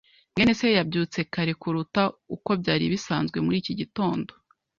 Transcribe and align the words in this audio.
mwene 0.33 0.51
se 0.59 0.67
yabyutse 0.77 1.19
kare 1.33 1.53
kuruta 1.61 2.03
uko 2.35 2.49
byari 2.61 2.85
bisanzwe 2.93 3.37
muri 3.45 3.55
iki 3.61 3.73
gitondo. 3.79 4.31